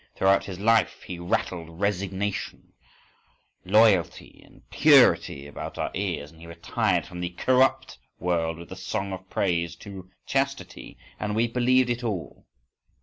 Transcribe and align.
Throughout 0.15 0.45
his 0.45 0.59
life 0.59 1.03
he 1.03 1.19
rattled 1.19 1.79
"resignation," 1.79 2.73
"loyalty," 3.63 4.41
and 4.43 4.67
"purity" 4.71 5.45
about 5.45 5.77
our 5.77 5.91
ears, 5.93 6.31
and 6.31 6.41
he 6.41 6.47
retired 6.47 7.05
from 7.05 7.19
the 7.21 7.29
corrupt 7.29 7.99
world 8.17 8.57
with 8.57 8.71
a 8.71 8.75
song 8.75 9.13
of 9.13 9.29
praise 9.29 9.75
to 9.75 10.09
chastity!—And 10.25 11.35
we 11.35 11.47
believed 11.47 11.91
it 11.91 12.03
all. 12.03 12.47